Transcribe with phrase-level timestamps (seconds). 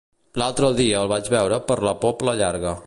[0.41, 2.77] L'altre dia el vaig veure per la Pobla Llarga.